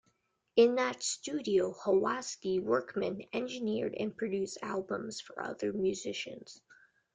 In 0.55 0.73
that 0.77 1.03
studio, 1.03 1.73
Hawksley 1.73 2.57
Workman 2.57 3.21
engineered 3.33 3.93
and 3.93 4.17
produced 4.17 4.57
albums 4.63 5.21
for 5.21 5.39
other 5.43 5.73
musicians. 5.73 6.59